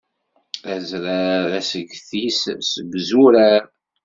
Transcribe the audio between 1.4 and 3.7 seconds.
asget-is d izurar.